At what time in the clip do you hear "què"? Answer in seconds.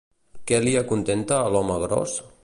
0.51-0.61